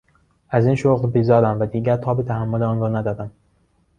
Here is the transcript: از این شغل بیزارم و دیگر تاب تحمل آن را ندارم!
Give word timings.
از 0.49 0.65
این 0.65 0.75
شغل 0.75 1.09
بیزارم 1.09 1.59
و 1.59 1.65
دیگر 1.65 1.97
تاب 1.97 2.23
تحمل 2.23 2.63
آن 2.63 2.79
را 2.79 2.89
ندارم! 2.89 3.31